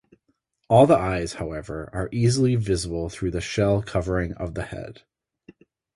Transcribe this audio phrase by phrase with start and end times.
[0.67, 5.03] All the eyes, however, are easily visible through the shell covering of the head.